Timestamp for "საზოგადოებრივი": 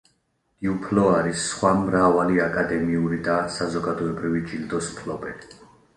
3.59-4.43